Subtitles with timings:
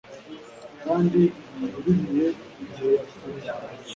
[0.83, 1.21] kandi
[1.77, 2.27] uririre
[2.63, 3.49] igihe yapfuye